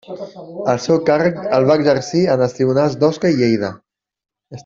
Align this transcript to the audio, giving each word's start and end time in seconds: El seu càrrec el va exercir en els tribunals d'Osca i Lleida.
El 0.71 0.79
seu 0.85 0.99
càrrec 1.09 1.37
el 1.57 1.67
va 1.73 1.75
exercir 1.81 2.23
en 2.37 2.43
els 2.47 2.57
tribunals 2.61 2.99
d'Osca 3.05 3.35
i 3.35 3.39
Lleida. 3.43 3.73